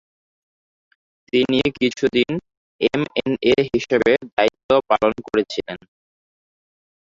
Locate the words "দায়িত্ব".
4.29-4.69